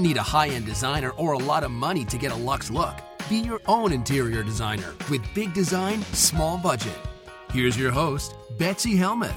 [0.00, 2.70] Don't need a high end designer or a lot of money to get a luxe
[2.70, 2.94] look.
[3.28, 6.98] Be your own interior designer with big design, small budget.
[7.52, 9.34] Here's your host, Betsy Helmuth.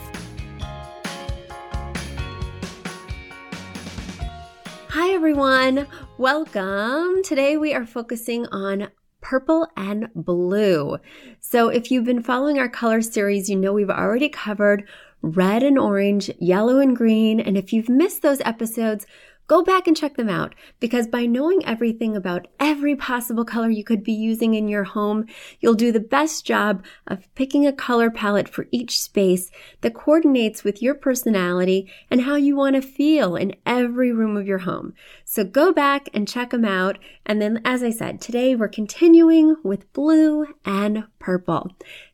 [4.88, 5.86] Hi, everyone.
[6.18, 7.24] Welcome.
[7.24, 8.88] Today we are focusing on
[9.20, 10.98] purple and blue.
[11.42, 14.88] So, if you've been following our color series, you know we've already covered
[15.22, 17.40] red and orange, yellow and green.
[17.40, 19.08] And if you've missed those episodes,
[19.48, 23.84] Go back and check them out because by knowing everything about every possible color you
[23.84, 25.26] could be using in your home,
[25.60, 30.64] you'll do the best job of picking a color palette for each space that coordinates
[30.64, 34.94] with your personality and how you want to feel in every room of your home.
[35.26, 36.98] So go back and check them out.
[37.26, 41.72] And then, as I said, today we're continuing with blue and purple.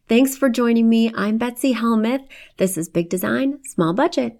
[0.08, 1.12] Thanks for joining me.
[1.16, 2.26] I'm Betsy Helmuth.
[2.58, 4.40] This is Big Design, Small Budget.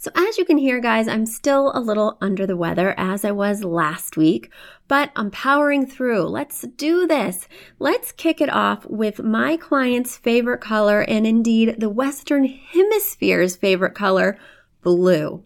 [0.00, 3.32] So as you can hear, guys, I'm still a little under the weather as I
[3.32, 4.48] was last week,
[4.86, 6.28] but I'm powering through.
[6.28, 7.48] Let's do this.
[7.80, 13.96] Let's kick it off with my client's favorite color and indeed the Western Hemisphere's favorite
[13.96, 14.38] color,
[14.82, 15.42] blue.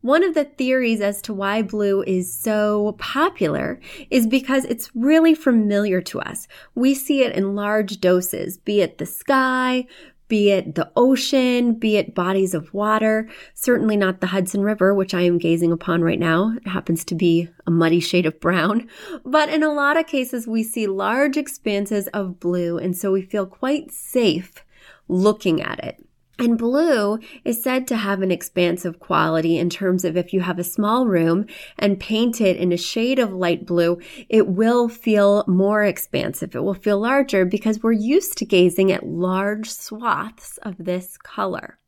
[0.00, 5.34] One of the theories as to why blue is so popular is because it's really
[5.34, 6.48] familiar to us.
[6.74, 9.86] We see it in large doses, be it the sky,
[10.28, 15.14] be it the ocean, be it bodies of water, certainly not the Hudson River, which
[15.14, 16.54] I am gazing upon right now.
[16.56, 18.88] It happens to be a muddy shade of brown.
[19.24, 23.22] But in a lot of cases, we see large expanses of blue, and so we
[23.22, 24.64] feel quite safe
[25.08, 26.07] looking at it.
[26.40, 30.60] And blue is said to have an expansive quality in terms of if you have
[30.60, 35.44] a small room and paint it in a shade of light blue, it will feel
[35.48, 36.54] more expansive.
[36.54, 41.78] It will feel larger because we're used to gazing at large swaths of this color.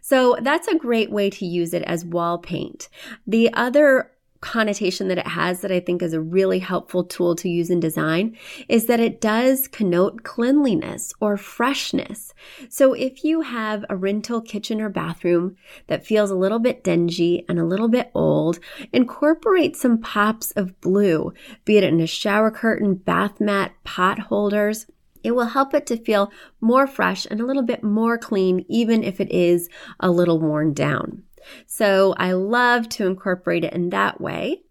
[0.00, 2.88] So that's a great way to use it as wall paint.
[3.26, 4.10] The other
[4.40, 7.80] connotation that it has that I think is a really helpful tool to use in
[7.80, 8.36] design
[8.68, 12.32] is that it does connote cleanliness or freshness.
[12.68, 15.56] So if you have a rental kitchen or bathroom
[15.88, 18.60] that feels a little bit dingy and a little bit old,
[18.92, 21.32] incorporate some pops of blue,
[21.64, 24.86] be it in a shower curtain, bath mat, pot holders.
[25.24, 29.02] It will help it to feel more fresh and a little bit more clean, even
[29.02, 31.24] if it is a little worn down.
[31.66, 34.62] So I love to incorporate it in that way.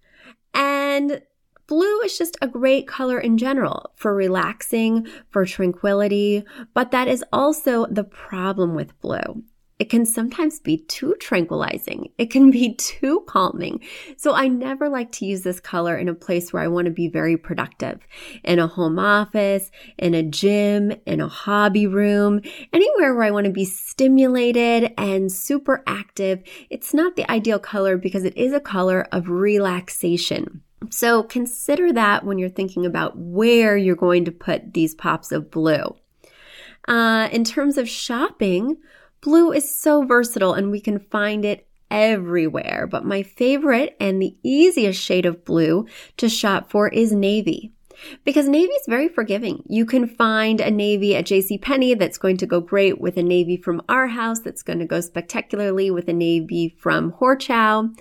[0.54, 1.22] And
[1.68, 7.26] Blue is just a great color in general for relaxing, for tranquility, but that is
[7.34, 9.44] also the problem with blue.
[9.80, 12.10] It can sometimes be too tranquilizing.
[12.18, 13.82] It can be too calming.
[14.18, 16.92] So I never like to use this color in a place where I want to
[16.92, 18.00] be very productive.
[18.44, 22.42] In a home office, in a gym, in a hobby room,
[22.74, 26.42] anywhere where I want to be stimulated and super active.
[26.72, 30.64] It's not the ideal color because it is a color of relaxation.
[30.90, 35.52] So consider that when you're thinking about where you're going to put these pops of
[35.52, 35.96] blue.
[36.88, 38.78] Uh, in terms of shopping,
[39.22, 44.36] Blue is so versatile and we can find it everywhere, but my favorite and the
[44.44, 45.88] easiest shade of blue
[46.18, 47.74] to shop for is navy
[48.24, 49.64] because navy is very forgiving.
[49.68, 51.58] You can find a navy at J.C.
[51.58, 54.86] Penney that's going to go great with a navy from our house that's going to
[54.86, 57.94] go spectacularly with a navy from Horchow.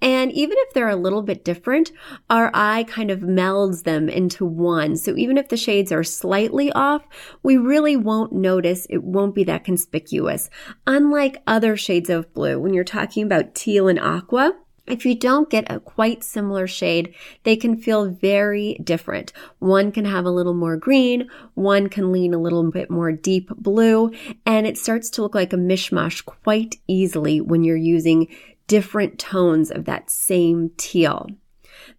[0.00, 1.92] And even if they're a little bit different,
[2.28, 4.96] our eye kind of melds them into one.
[4.96, 7.06] So even if the shades are slightly off,
[7.42, 8.86] we really won't notice.
[8.90, 10.50] It won't be that conspicuous.
[10.86, 14.54] Unlike other shades of blue, when you're talking about teal and aqua,
[14.90, 17.14] If you don't get a quite similar shade,
[17.44, 19.32] they can feel very different.
[19.60, 23.50] One can have a little more green, one can lean a little bit more deep
[23.50, 24.10] blue,
[24.44, 28.26] and it starts to look like a mishmash quite easily when you're using
[28.66, 31.26] different tones of that same teal.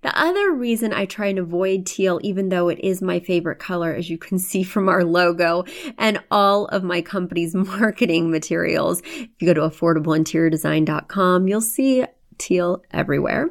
[0.02, 3.94] The other reason I try and avoid teal, even though it is my favorite color,
[3.94, 5.64] as you can see from our logo
[5.98, 12.06] and all of my company's marketing materials, if you go to affordableinteriordesign.com, you'll see
[12.42, 13.50] teal everywhere.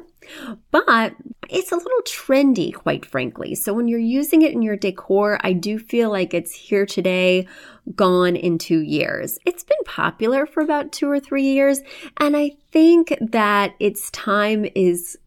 [0.69, 1.15] But
[1.49, 3.55] it's a little trendy, quite frankly.
[3.55, 7.47] So when you're using it in your decor, I do feel like it's here today,
[7.95, 9.39] gone in two years.
[9.45, 11.81] It's been popular for about two or three years.
[12.17, 15.17] And I think that its time is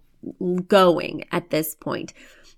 [0.66, 2.14] going at this point.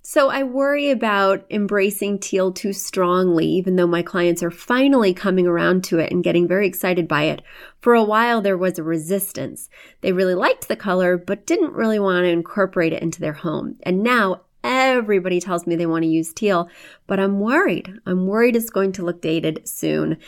[0.08, 5.49] So I worry about embracing teal too strongly, even though my clients are finally coming
[5.49, 7.43] around to it and getting very excited by it.
[7.81, 9.69] For a while, there was a resistance.
[10.03, 13.79] They really liked the color, but didn't really want to incorporate it into their home.
[13.82, 16.69] And now everybody tells me they want to use teal,
[17.08, 17.93] but I'm worried.
[18.06, 20.19] I'm worried it's going to look dated soon.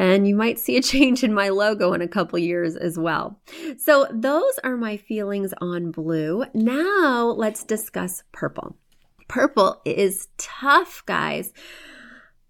[0.00, 3.38] And you might see a change in my logo in a couple years as well.
[3.76, 6.44] So those are my feelings on blue.
[6.54, 8.74] Now let's discuss purple.
[9.28, 11.52] Purple is tough, guys.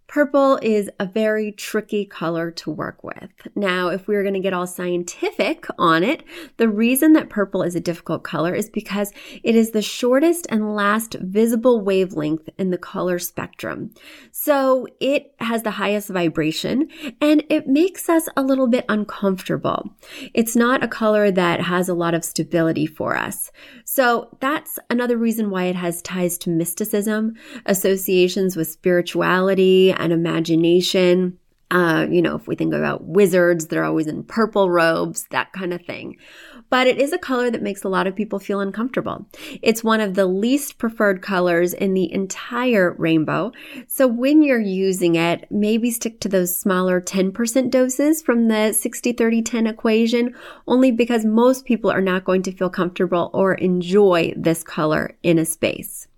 [0.09, 3.29] Purple is a very tricky color to work with.
[3.55, 6.25] Now, if we were going to get all scientific on it,
[6.57, 9.13] the reason that purple is a difficult color is because
[9.43, 13.93] it is the shortest and last visible wavelength in the color spectrum.
[14.33, 16.89] So it has the highest vibration
[17.21, 19.91] and it makes us a little bit uncomfortable.
[20.33, 23.51] It's not a color that has a lot of stability for us.
[23.85, 27.35] So that's another reason why it has ties to mysticism,
[27.67, 31.39] associations with spirituality and imagination.
[31.71, 35.75] Uh, you know, if we think about wizards, they're always in purple robes, that kind
[35.75, 36.17] of thing.
[36.71, 39.27] But it is a color that makes a lot of people feel uncomfortable.
[39.63, 43.53] It's one of the least preferred colors in the entire rainbow.
[43.87, 49.13] So when you're using it, maybe stick to those smaller 10% doses from the 60
[49.13, 50.35] 30 10 equation,
[50.67, 55.39] only because most people are not going to feel comfortable or enjoy this color in
[55.39, 56.09] a space.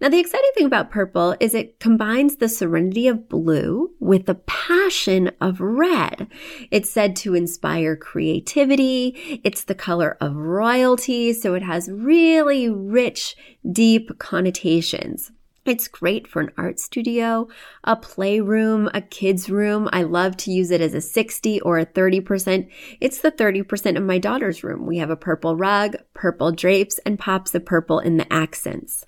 [0.00, 4.36] Now, the exciting thing about purple is it combines the serenity of blue with the
[4.36, 6.26] passion of red.
[6.70, 9.40] It's said to inspire creativity.
[9.44, 13.36] It's the color of royalty, so it has really rich,
[13.70, 15.32] deep connotations.
[15.66, 17.48] It's great for an art studio,
[17.84, 19.90] a playroom, a kid's room.
[19.92, 22.70] I love to use it as a 60 or a 30%.
[23.02, 24.86] It's the 30% of my daughter's room.
[24.86, 29.04] We have a purple rug, purple drapes, and pops of purple in the accents.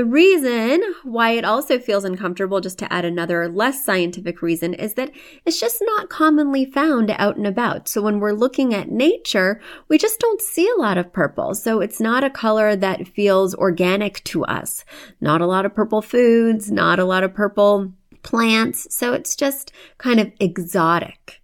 [0.00, 4.94] The reason why it also feels uncomfortable, just to add another less scientific reason, is
[4.94, 5.10] that
[5.44, 7.86] it's just not commonly found out and about.
[7.86, 11.54] So when we're looking at nature, we just don't see a lot of purple.
[11.54, 14.86] So it's not a color that feels organic to us.
[15.20, 17.92] Not a lot of purple foods, not a lot of purple
[18.22, 18.86] plants.
[18.94, 21.42] So it's just kind of exotic.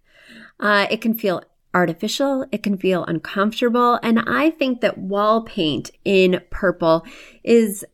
[0.59, 1.43] Uh, it can feel
[1.75, 2.47] artificial.
[2.51, 3.99] It can feel uncomfortable.
[4.01, 7.05] And I think that wall paint in purple
[7.43, 7.85] is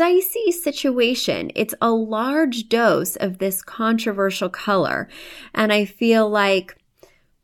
[0.00, 1.50] dicey situation.
[1.54, 5.10] It's a large dose of this controversial color.
[5.54, 6.74] And I feel like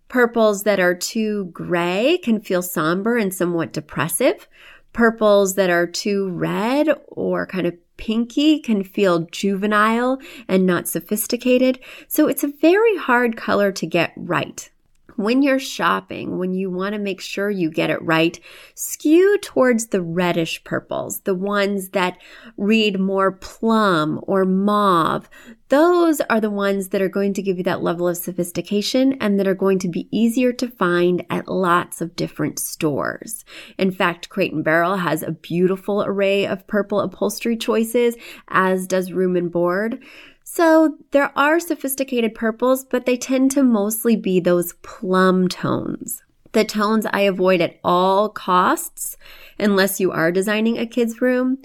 [0.09, 4.49] purples that are too gray can feel somber and somewhat depressive.
[4.95, 11.79] Purples that are too red or kind of pinky can feel juvenile and not sophisticated.
[12.09, 14.71] So it's a very hard color to get right
[15.17, 18.39] when you're shopping, when you want to make sure you get it right,
[18.75, 22.19] skew towards the reddish purples, the ones that
[22.57, 25.29] read more plum or mauve.
[25.69, 29.41] Those are the ones that are going to give you that level of sophistication and
[29.41, 33.45] that are going to be easier to find at lots of different stores.
[33.77, 38.15] In fact, Crate and Barrel has a beautiful array of purple upholstery choices,
[38.49, 40.03] as does Room and Board.
[40.49, 46.23] So there are sophisticated purples, but they tend to mostly be those plum tones.
[46.53, 49.17] The tones I avoid at all costs,
[49.59, 51.59] unless you are designing a kid's room,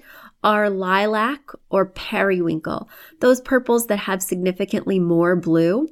[0.44, 5.88] are lilac or periwinkle, those purples that have significantly more blue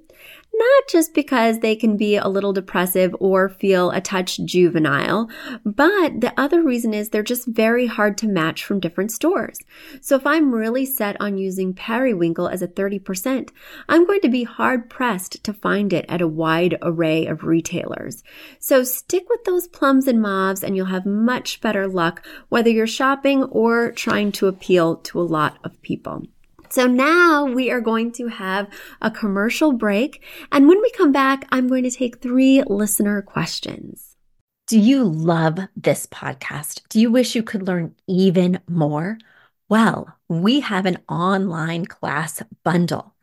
[0.60, 5.30] not just because they can be a little depressive or feel a touch juvenile,
[5.64, 9.58] but the other reason is they're just very hard to match from different stores.
[10.02, 13.50] So if I'm really set on using periwinkle as a 30%,
[13.88, 18.22] I'm going to be hard pressed to find it at a wide array of retailers.
[18.60, 22.88] So stick with those plums and mauves and you'll have much better luck whether you're
[22.88, 26.24] shopping or trying to appeal to a lot of people.
[26.72, 28.68] So now we are going to have
[29.02, 30.24] a commercial break.
[30.52, 34.16] And when we come back, I'm going to take three listener questions.
[34.68, 36.82] Do you love this podcast?
[36.90, 39.18] Do you wish you could learn even more?
[39.68, 43.16] Well, we have an online class bundle.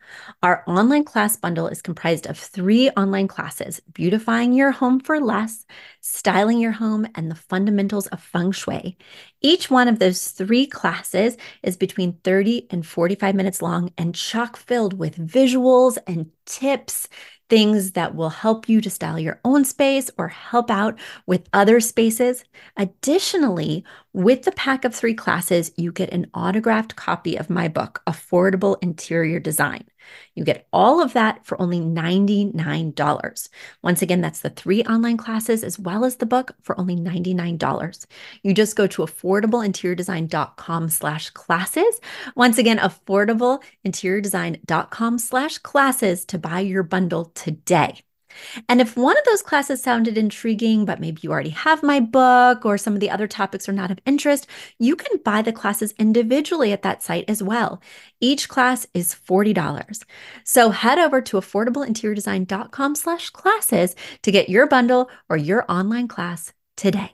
[0.43, 5.67] Our online class bundle is comprised of three online classes beautifying your home for less,
[6.07, 8.97] styling your home, and the fundamentals of feng shui.
[9.41, 14.57] Each one of those three classes is between 30 and 45 minutes long and chock
[14.57, 17.09] filled with visuals and tips
[17.49, 21.81] things that will help you to style your own space or help out with other
[21.81, 22.45] spaces.
[22.77, 28.03] Additionally, with the pack of three classes, you get an autographed copy of my book,
[28.07, 29.85] Affordable Interior Design.
[30.35, 33.49] You get all of that for only $99.
[33.83, 38.07] Once again, that's the three online classes as well as the book for only $99.
[38.43, 42.01] You just go to affordableinteriordesign.com slash classes.
[42.35, 48.06] Once again, affordableinteriordesign.com slash classes to buy your bundle today.
[48.69, 52.65] And if one of those classes sounded intriguing, but maybe you already have my book
[52.65, 54.47] or some of the other topics are not of interest,
[54.79, 57.81] you can buy the classes individually at that site as well.
[58.21, 60.03] Each class is $40.
[60.45, 66.53] So head over to affordableinteriordesign.com slash classes to get your bundle or your online class
[66.77, 67.13] today.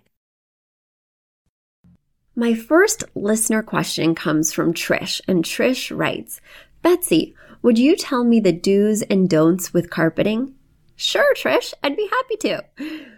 [2.35, 6.41] My first listener question comes from Trish, and Trish writes,
[6.81, 10.55] Betsy, would you tell me the do's and don'ts with carpeting?
[11.03, 12.65] Sure, Trish, I'd be happy to.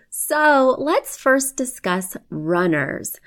[0.08, 3.20] So let's first discuss runners.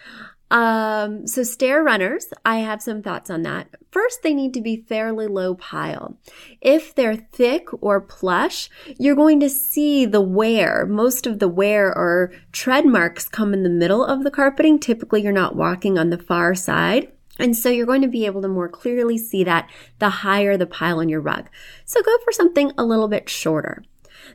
[0.49, 3.67] Um, so stair runners, I have some thoughts on that.
[3.91, 6.17] First, they need to be fairly low pile.
[6.59, 10.87] If they're thick or plush, you're going to see the wear.
[10.87, 14.79] Most of the wear or tread marks come in the middle of the carpeting.
[14.79, 17.11] Typically, you're not walking on the far side.
[17.37, 20.65] And so you're going to be able to more clearly see that the higher the
[20.65, 21.47] pile on your rug.
[21.85, 23.83] So go for something a little bit shorter.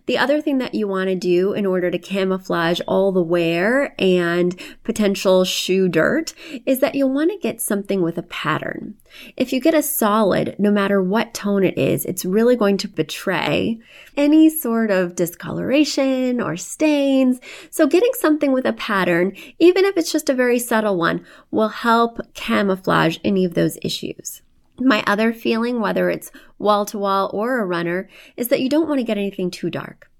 [0.07, 3.95] The other thing that you want to do in order to camouflage all the wear
[3.99, 6.35] and potential shoe dirt
[6.67, 8.95] is that you'll want to get something with a pattern.
[9.37, 12.89] If you get a solid, no matter what tone it is, it's really going to
[12.89, 13.79] betray
[14.17, 17.41] any sort of discoloration or stains.
[17.71, 21.69] So getting something with a pattern, even if it's just a very subtle one, will
[21.69, 24.43] help camouflage any of those issues.
[24.81, 28.89] My other feeling, whether it's wall to wall or a runner, is that you don't
[28.89, 30.11] want to get anything too dark.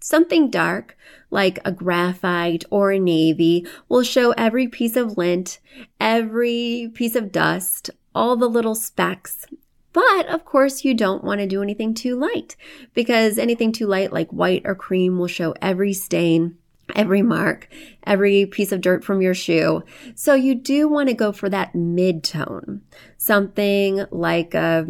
[0.00, 0.96] Something dark,
[1.30, 5.58] like a graphite or a navy, will show every piece of lint,
[6.00, 9.44] every piece of dust, all the little specks.
[9.92, 12.56] But of course, you don't want to do anything too light
[12.94, 16.56] because anything too light, like white or cream, will show every stain
[16.94, 17.68] every mark,
[18.04, 19.82] every piece of dirt from your shoe.
[20.14, 22.82] So you do want to go for that mid tone,
[23.16, 24.86] something like a,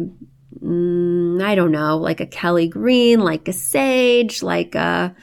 [0.59, 5.15] mm, I don't know, like a Kelly green, like a sage, like a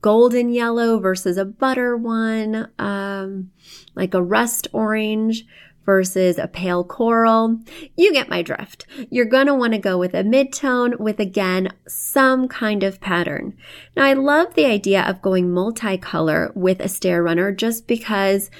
[0.00, 3.50] golden yellow versus a butter one, um,
[3.94, 5.46] like a rust orange
[5.84, 7.58] versus a pale coral.
[7.96, 8.86] You get my drift.
[9.10, 13.56] You're going to want to go with a mid-tone with again, some kind of pattern.
[13.96, 18.50] Now I love the idea of going multicolor with a stair runner just because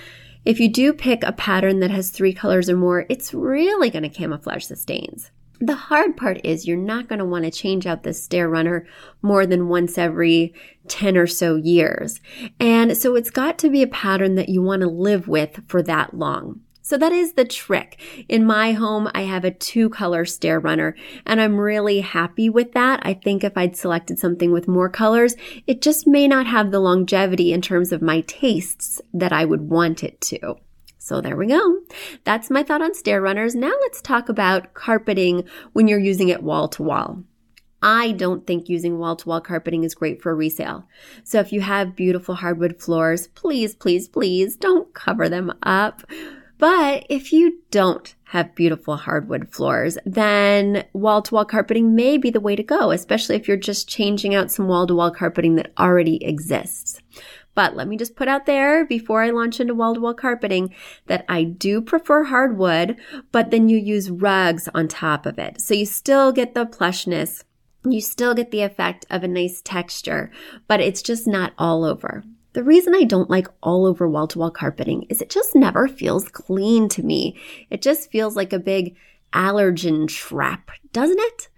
[0.44, 4.02] if you do pick a pattern that has three colors or more, it's really going
[4.02, 5.30] to camouflage the stains.
[5.64, 8.86] The hard part is you're not going to want to change out this stair runner
[9.22, 10.52] more than once every
[10.88, 12.20] 10 or so years.
[12.60, 15.82] And so it's got to be a pattern that you want to live with for
[15.84, 16.60] that long.
[16.82, 17.98] So that is the trick.
[18.28, 20.94] In my home, I have a two color stair runner
[21.24, 23.00] and I'm really happy with that.
[23.02, 25.34] I think if I'd selected something with more colors,
[25.66, 29.70] it just may not have the longevity in terms of my tastes that I would
[29.70, 30.58] want it to.
[31.04, 31.80] So there we go.
[32.24, 33.54] That's my thought on stair runners.
[33.54, 35.44] Now let's talk about carpeting
[35.74, 37.22] when you're using it wall to wall.
[37.82, 40.88] I don't think using wall to wall carpeting is great for resale.
[41.22, 46.04] So if you have beautiful hardwood floors, please, please, please don't cover them up.
[46.56, 52.30] But if you don't have beautiful hardwood floors, then wall to wall carpeting may be
[52.30, 55.56] the way to go, especially if you're just changing out some wall to wall carpeting
[55.56, 56.98] that already exists.
[57.54, 60.74] But let me just put out there before I launch into wall to wall carpeting
[61.06, 62.96] that I do prefer hardwood,
[63.32, 65.60] but then you use rugs on top of it.
[65.60, 67.44] So you still get the plushness.
[67.84, 70.30] You still get the effect of a nice texture,
[70.66, 72.24] but it's just not all over.
[72.54, 75.88] The reason I don't like all over wall to wall carpeting is it just never
[75.88, 77.36] feels clean to me.
[77.68, 78.96] It just feels like a big
[79.32, 81.48] allergen trap, doesn't it?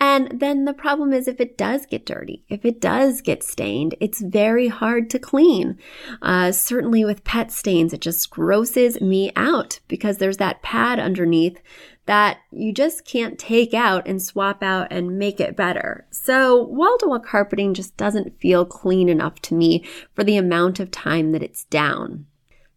[0.00, 3.94] And then the problem is if it does get dirty, if it does get stained,
[4.00, 5.78] it's very hard to clean.
[6.22, 11.60] Uh, certainly with pet stains, it just grosses me out because there's that pad underneath
[12.06, 16.06] that you just can't take out and swap out and make it better.
[16.10, 20.80] So wall to wall carpeting just doesn't feel clean enough to me for the amount
[20.80, 22.26] of time that it's down.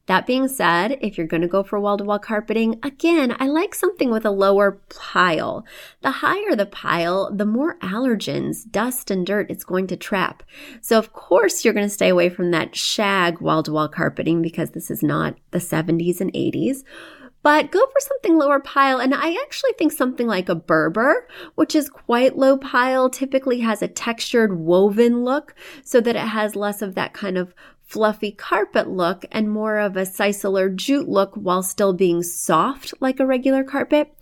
[0.07, 3.47] That being said, if you're going to go for wall to wall carpeting, again, I
[3.47, 5.65] like something with a lower pile.
[6.01, 10.43] The higher the pile, the more allergens, dust, and dirt it's going to trap.
[10.81, 14.41] So, of course, you're going to stay away from that shag wall to wall carpeting
[14.41, 16.83] because this is not the 70s and 80s
[17.43, 18.99] but go for something lower pile.
[18.99, 23.81] And I actually think something like a Berber, which is quite low pile, typically has
[23.81, 27.53] a textured woven look so that it has less of that kind of
[27.87, 32.93] fluffy carpet look and more of a sisal or jute look while still being soft
[32.99, 34.13] like a regular carpet,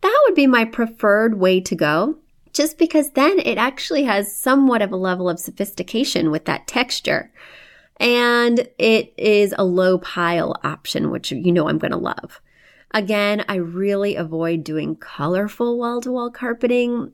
[0.00, 2.16] that would be my preferred way to go.
[2.52, 7.30] Just because then it actually has somewhat of a level of sophistication with that texture.
[7.98, 12.40] And it is a low pile option, which you know I'm going to love.
[12.92, 17.12] Again, I really avoid doing colorful wall to wall carpeting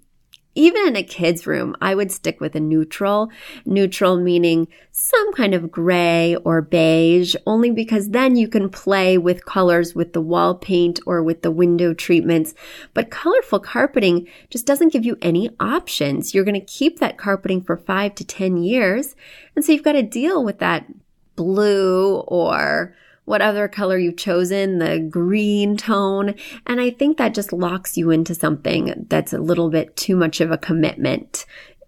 [0.56, 3.30] even in a kid's room, I would stick with a neutral.
[3.64, 9.44] Neutral meaning some kind of gray or beige, only because then you can play with
[9.44, 12.54] colors with the wall paint or with the window treatments.
[12.94, 16.34] But colorful carpeting just doesn't give you any options.
[16.34, 19.14] You're going to keep that carpeting for five to 10 years.
[19.54, 20.86] And so you've got to deal with that
[21.36, 22.94] blue or
[23.26, 26.34] what other color you've chosen, the green tone.
[26.66, 30.40] And I think that just locks you into something that's a little bit too much
[30.40, 31.44] of a commitment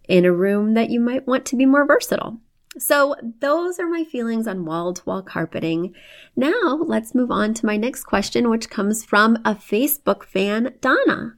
[0.08, 2.38] in a room that you might want to be more versatile.
[2.76, 5.94] So those are my feelings on wall to wall carpeting.
[6.36, 11.34] Now let's move on to my next question, which comes from a Facebook fan, Donna.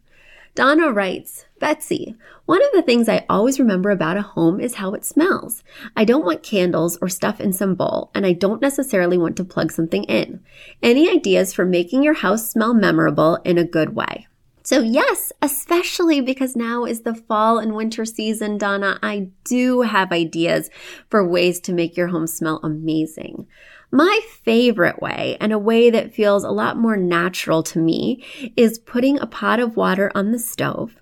[0.54, 4.94] Donna writes, Betsy, one of the things I always remember about a home is how
[4.94, 5.62] it smells.
[5.94, 9.44] I don't want candles or stuff in some bowl, and I don't necessarily want to
[9.44, 10.40] plug something in.
[10.82, 14.26] Any ideas for making your house smell memorable in a good way?
[14.62, 20.12] So, yes, especially because now is the fall and winter season, Donna, I do have
[20.12, 20.70] ideas
[21.08, 23.46] for ways to make your home smell amazing.
[23.92, 28.24] My favorite way, and a way that feels a lot more natural to me,
[28.56, 30.99] is putting a pot of water on the stove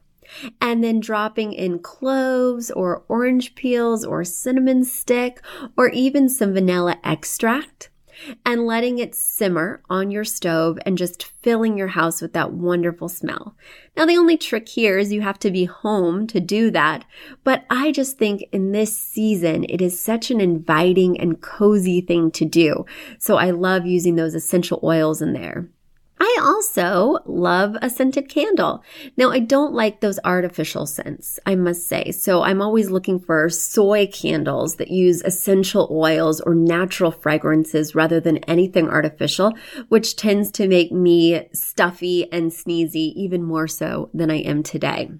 [0.60, 5.40] and then dropping in cloves or orange peels or cinnamon stick
[5.76, 7.90] or even some vanilla extract
[8.44, 13.08] and letting it simmer on your stove and just filling your house with that wonderful
[13.08, 13.54] smell.
[13.96, 17.04] Now, the only trick here is you have to be home to do that,
[17.44, 22.30] but I just think in this season, it is such an inviting and cozy thing
[22.32, 22.84] to do.
[23.18, 25.68] So I love using those essential oils in there.
[26.30, 28.84] I also love a scented candle.
[29.16, 32.12] Now, I don't like those artificial scents, I must say.
[32.12, 38.20] So I'm always looking for soy candles that use essential oils or natural fragrances rather
[38.20, 39.54] than anything artificial,
[39.88, 45.10] which tends to make me stuffy and sneezy even more so than I am today.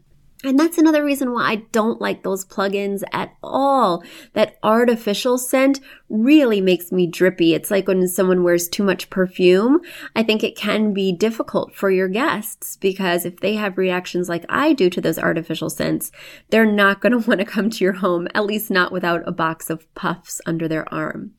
[0.45, 4.05] And that's another reason why I don't like those plugins at all.
[4.35, 7.55] That artificial scent really makes me drippy.
[7.55, 9.81] It's like when someone wears too much perfume.
[10.15, 14.45] I think it can be difficult for your guests because if they have reactions like
[14.49, 16.13] I do to those artificial scents,
[16.51, 19.33] they're not going to want to come to your home, at least not without a
[19.33, 21.33] box of puffs under their arm.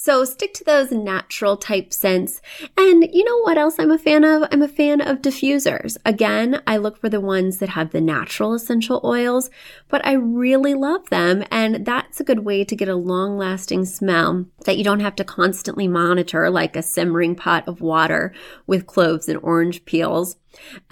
[0.00, 2.40] So stick to those natural type scents.
[2.76, 4.48] And you know what else I'm a fan of?
[4.52, 5.96] I'm a fan of diffusers.
[6.04, 9.50] Again, I look for the ones that have the natural essential oils,
[9.88, 11.42] but I really love them.
[11.50, 15.16] And that's a good way to get a long lasting smell that you don't have
[15.16, 18.32] to constantly monitor like a simmering pot of water
[18.68, 20.36] with cloves and orange peels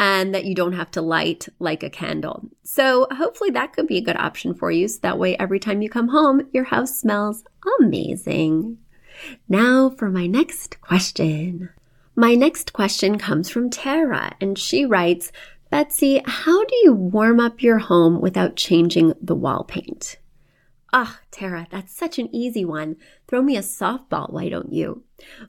[0.00, 2.50] and that you don't have to light like a candle.
[2.64, 4.88] So hopefully that could be a good option for you.
[4.88, 7.44] So that way every time you come home, your house smells
[7.78, 8.78] amazing.
[9.48, 11.70] Now for my next question.
[12.14, 15.30] My next question comes from Tara, and she writes,
[15.70, 20.16] Betsy, how do you warm up your home without changing the wall paint?
[20.92, 22.96] Ah, Tara, that's such an easy one.
[23.28, 25.02] Throw me a softball, why don't you?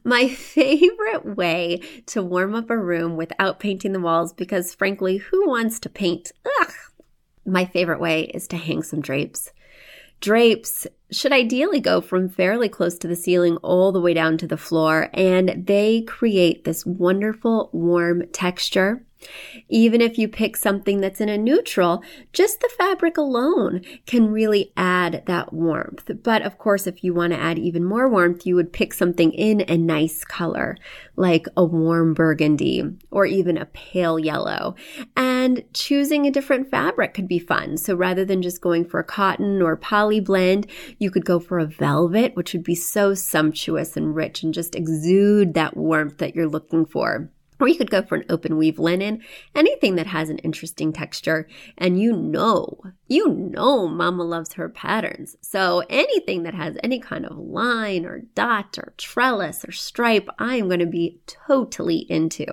[0.03, 5.47] My favorite way to warm up a room without painting the walls, because frankly, who
[5.47, 6.31] wants to paint?
[6.61, 6.73] Ugh.
[7.45, 9.51] My favorite way is to hang some drapes.
[10.19, 14.47] Drapes should ideally go from fairly close to the ceiling all the way down to
[14.47, 19.05] the floor, and they create this wonderful warm texture
[19.69, 22.03] even if you pick something that's in a neutral,
[22.33, 26.11] just the fabric alone can really add that warmth.
[26.23, 29.31] But of course, if you want to add even more warmth, you would pick something
[29.33, 30.77] in a nice color,
[31.15, 34.75] like a warm burgundy or even a pale yellow.
[35.15, 37.77] And choosing a different fabric could be fun.
[37.77, 40.67] So rather than just going for a cotton or poly blend,
[40.99, 44.75] you could go for a velvet, which would be so sumptuous and rich and just
[44.75, 47.29] exude that warmth that you're looking for.
[47.59, 49.23] Or you could go for an open weave linen,
[49.55, 51.47] anything that has an interesting texture.
[51.77, 55.35] And you know, you know, mama loves her patterns.
[55.41, 60.55] So anything that has any kind of line or dot or trellis or stripe, I
[60.55, 62.45] am going to be totally into.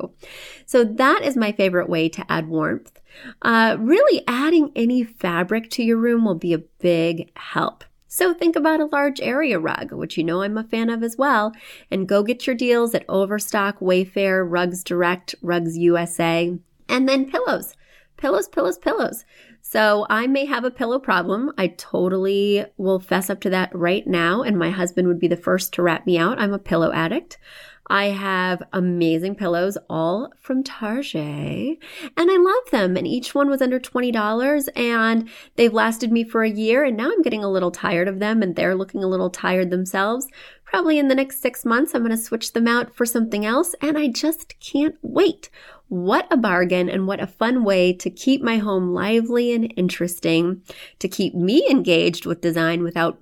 [0.66, 3.00] So that is my favorite way to add warmth.
[3.42, 7.84] Uh, really adding any fabric to your room will be a big help.
[8.14, 11.16] So think about a large area rug, which you know I'm a fan of as
[11.18, 11.52] well,
[11.90, 16.56] and go get your deals at Overstock, Wayfair, Rugs Direct, Rugs USA,
[16.88, 17.74] and then pillows.
[18.16, 19.24] Pillows, pillows, pillows.
[19.62, 21.50] So I may have a pillow problem.
[21.58, 25.36] I totally will fess up to that right now, and my husband would be the
[25.36, 26.38] first to rat me out.
[26.38, 27.38] I'm a pillow addict.
[27.88, 31.78] I have amazing pillows, all from Target,
[32.16, 32.96] and I love them.
[32.96, 36.84] And each one was under $20, and they've lasted me for a year.
[36.84, 39.70] And now I'm getting a little tired of them, and they're looking a little tired
[39.70, 40.28] themselves.
[40.64, 43.74] Probably in the next six months, I'm going to switch them out for something else,
[43.80, 45.50] and I just can't wait.
[45.88, 50.62] What a bargain and what a fun way to keep my home lively and interesting,
[50.98, 53.18] to keep me engaged with design without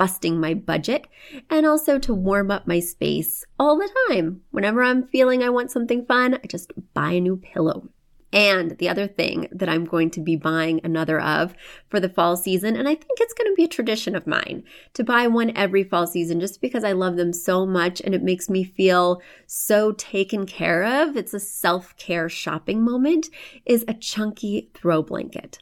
[0.00, 1.06] busting my budget,
[1.50, 4.40] and also to warm up my space all the time.
[4.50, 7.90] Whenever I'm feeling I want something fun, I just buy a new pillow.
[8.32, 11.54] And the other thing that I'm going to be buying another of
[11.90, 14.64] for the fall season, and I think it's going to be a tradition of mine
[14.94, 18.22] to buy one every fall season just because I love them so much and it
[18.22, 21.14] makes me feel so taken care of.
[21.14, 23.28] It's a self care shopping moment,
[23.66, 25.58] is a chunky throw blanket.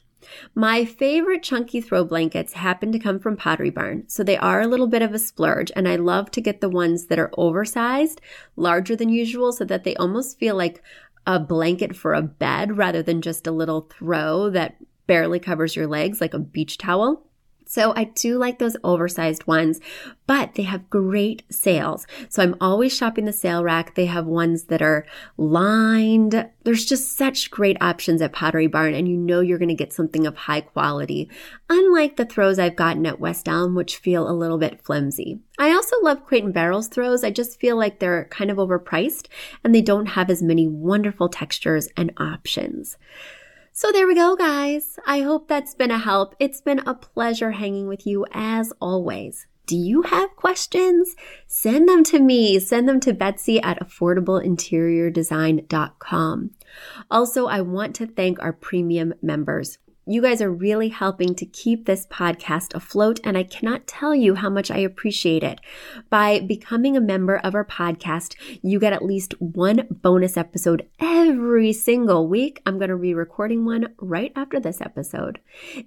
[0.53, 4.67] My favorite chunky throw blankets happen to come from Pottery Barn, so they are a
[4.67, 8.21] little bit of a splurge, and I love to get the ones that are oversized,
[8.55, 10.83] larger than usual, so that they almost feel like
[11.25, 14.75] a blanket for a bed rather than just a little throw that
[15.07, 17.25] barely covers your legs like a beach towel.
[17.69, 19.79] So I do like those oversized ones,
[20.25, 22.07] but they have great sales.
[22.27, 23.93] So I'm always shopping the sale rack.
[23.93, 25.05] They have ones that are
[25.37, 26.49] lined.
[26.63, 29.93] There's just such great options at Pottery Barn and you know you're going to get
[29.93, 31.29] something of high quality.
[31.69, 35.39] Unlike the throws I've gotten at West Elm, which feel a little bit flimsy.
[35.59, 37.23] I also love Crate and Barrel's throws.
[37.23, 39.27] I just feel like they're kind of overpriced
[39.63, 42.97] and they don't have as many wonderful textures and options.
[43.71, 44.97] So there we go, guys.
[45.05, 46.35] I hope that's been a help.
[46.39, 49.47] It's been a pleasure hanging with you as always.
[49.65, 51.15] Do you have questions?
[51.45, 52.57] Send them to me.
[52.59, 56.51] Send them to Betsy at affordableinteriordesign.com.
[57.11, 59.77] Also, I want to thank our premium members.
[60.11, 64.33] You guys are really helping to keep this podcast afloat, and I cannot tell you
[64.33, 65.59] how much I appreciate it.
[66.09, 71.71] By becoming a member of our podcast, you get at least one bonus episode every
[71.73, 72.59] single week.
[72.65, 75.37] I'm going to be recording one right after this episode.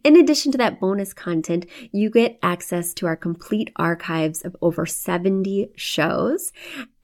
[0.04, 4.87] In addition to that bonus content, you get access to our complete archives of over
[4.87, 6.52] 70 shows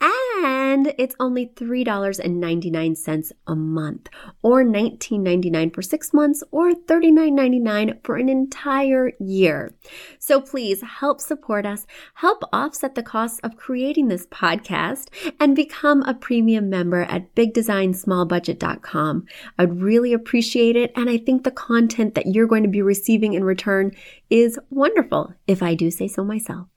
[0.01, 4.09] and it's only $3.99 a month
[4.43, 9.75] or $19.99 for six months or $39.99 for an entire year.
[10.19, 15.09] So please help support us, help offset the costs of creating this podcast
[15.41, 19.27] and become a premium member at bigdesignsmallbudget.com.
[19.59, 20.93] I'd really appreciate it.
[20.95, 23.93] And I think the content that you're going to be receiving in return
[24.31, 26.69] is wonderful, if I do say so myself.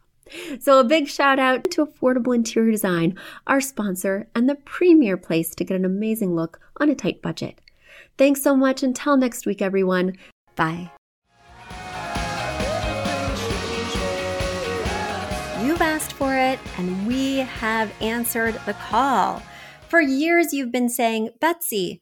[0.60, 3.18] So, a big shout out to Affordable Interior Design,
[3.48, 7.60] our sponsor, and the premier place to get an amazing look on a tight budget.
[8.18, 8.84] Thanks so much.
[8.84, 10.18] Until next week, everyone.
[10.56, 10.92] Bye.
[15.64, 19.42] You've asked for it, and we have answered the call.
[19.90, 22.02] For years, you've been saying, Betsy,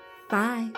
[0.31, 0.71] Bye.